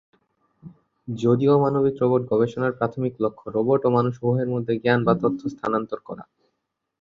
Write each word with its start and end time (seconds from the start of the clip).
যদিও 1.07 1.53
মানবিক 1.63 1.95
রোবট 2.01 2.21
গবেষণার 2.31 2.77
প্রাথমিক 2.77 3.13
লক্ষ্য 3.23 3.45
রোবট 3.55 3.81
ও 3.83 3.97
মানুষ 3.97 4.13
উভয়ের 4.19 4.49
মধ্যে 4.53 4.73
জ্ঞান 4.83 4.99
বা 5.03 5.13
তথ্য 5.23 5.41
স্থানান্তর 5.53 5.99
করা। 6.07 6.23